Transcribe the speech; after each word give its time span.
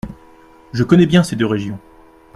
Je 0.73 0.83
connais 0.83 1.05
bien 1.05 1.21
ces 1.21 1.35
deux 1.35 1.45
régions. 1.45 1.77